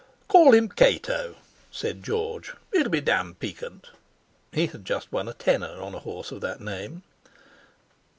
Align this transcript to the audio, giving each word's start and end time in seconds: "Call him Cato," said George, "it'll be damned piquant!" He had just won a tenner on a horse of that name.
"Call 0.27 0.55
him 0.55 0.67
Cato," 0.67 1.35
said 1.69 2.01
George, 2.01 2.53
"it'll 2.71 2.89
be 2.89 3.01
damned 3.01 3.39
piquant!" 3.39 3.91
He 4.51 4.65
had 4.65 4.83
just 4.83 5.11
won 5.11 5.27
a 5.27 5.33
tenner 5.35 5.79
on 5.79 5.93
a 5.93 5.99
horse 5.99 6.31
of 6.31 6.41
that 6.41 6.59
name. 6.59 7.03